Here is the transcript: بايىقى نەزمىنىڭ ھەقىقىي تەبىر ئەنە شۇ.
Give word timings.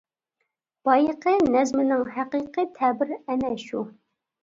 بايىقى 0.89 1.35
نەزمىنىڭ 1.57 2.03
ھەقىقىي 2.17 2.69
تەبىر 2.83 3.17
ئەنە 3.23 3.57
شۇ. 3.71 3.89